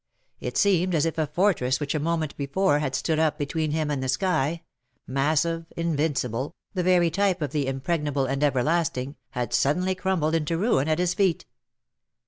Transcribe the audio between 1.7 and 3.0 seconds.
which a moment before had